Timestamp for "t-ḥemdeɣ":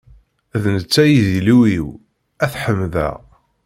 2.53-3.15